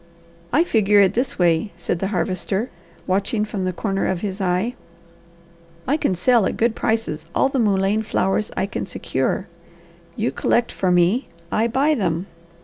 "I 0.51 0.63
figure 0.63 0.99
it 0.99 1.13
this 1.13 1.37
way," 1.37 1.73
said 1.77 1.99
the 1.99 2.07
Harvester, 2.07 2.71
watching 3.05 3.45
from 3.45 3.65
the 3.65 3.71
corner 3.71 4.07
of 4.07 4.21
his 4.21 4.41
eye. 4.41 4.73
"I 5.87 5.95
can 5.95 6.15
sell 6.15 6.47
at 6.47 6.57
good 6.57 6.73
prices 6.73 7.27
all 7.35 7.49
the 7.49 7.59
mullein 7.59 8.01
flowers 8.01 8.51
I 8.57 8.65
can 8.65 8.87
secure. 8.87 9.45
You 10.15 10.31
collect 10.31 10.71
for 10.71 10.89
me, 10.89 11.27
I 11.51 11.67
buy 11.67 11.93
them. 11.93 12.25